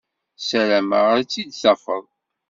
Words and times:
Sarameɣ 0.47 1.05
ad 1.15 1.25
tt-id-tafeḍ. 1.27 2.05